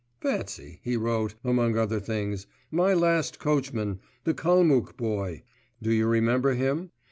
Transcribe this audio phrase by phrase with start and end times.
[0.19, 5.43] 'Fancy,' he wrote, among other things, 'my last coachman, the Kalmuck boy,
[5.79, 6.89] do you remember him?